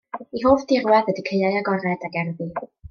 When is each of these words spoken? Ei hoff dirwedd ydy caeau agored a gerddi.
Ei 0.37 0.39
hoff 0.45 0.63
dirwedd 0.71 1.11
ydy 1.13 1.27
caeau 1.29 1.61
agored 1.61 2.09
a 2.11 2.15
gerddi. 2.19 2.53